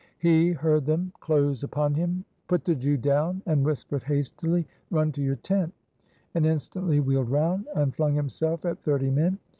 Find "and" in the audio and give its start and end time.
3.45-3.63, 6.33-6.43, 7.75-7.93